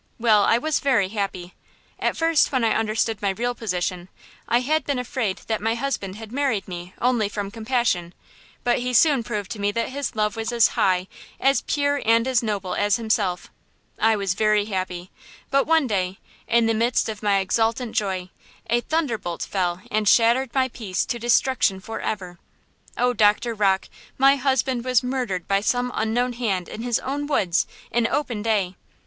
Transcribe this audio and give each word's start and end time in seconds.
Well, 0.17 0.45
I 0.45 0.57
was 0.57 0.79
very 0.79 1.09
happy. 1.09 1.53
At 1.99 2.17
first 2.17 2.51
when 2.51 2.63
I 2.63 2.71
understood 2.73 3.21
my 3.21 3.29
real 3.29 3.53
position, 3.53 4.09
I 4.47 4.61
had 4.61 4.83
been 4.83 4.97
afraid 4.97 5.41
that 5.45 5.61
my 5.61 5.75
husband 5.75 6.15
had 6.15 6.31
married 6.31 6.67
me 6.67 6.95
only 6.99 7.29
from 7.29 7.51
compassion; 7.51 8.15
but 8.63 8.79
he 8.79 8.95
soon 8.95 9.21
proved 9.21 9.51
to 9.51 9.59
me 9.61 9.71
that 9.73 9.89
his 9.89 10.15
love 10.15 10.35
was 10.35 10.51
as 10.51 10.69
high, 10.69 11.05
as 11.39 11.61
pure 11.61 12.01
and 12.03 12.27
as 12.27 12.41
noble 12.41 12.73
as 12.73 12.95
himself. 12.95 13.51
I 13.99 14.15
was 14.15 14.33
very 14.33 14.65
happy. 14.65 15.11
But 15.51 15.67
one 15.67 15.85
day, 15.85 16.17
in 16.47 16.65
the 16.65 16.73
midst 16.73 17.07
of 17.07 17.21
my 17.21 17.37
exultant 17.37 17.95
joy, 17.95 18.31
a 18.71 18.81
thunderbolt 18.81 19.43
fell 19.43 19.83
and 19.91 20.09
shattered 20.09 20.51
my 20.55 20.67
peace 20.69 21.05
to 21.05 21.19
destruction 21.19 21.79
forever! 21.79 22.39
Oh, 22.97 23.13
Doctor 23.13 23.53
Rocke, 23.53 23.87
my 24.17 24.35
husband 24.37 24.83
was 24.83 25.03
murdered 25.03 25.47
by 25.47 25.61
some 25.61 25.91
unknown 25.93 26.33
hand 26.33 26.67
in 26.69 26.81
his 26.81 26.97
own 27.01 27.27
woods, 27.27 27.67
in 27.91 28.07
open 28.07 28.41
day! 28.41 28.75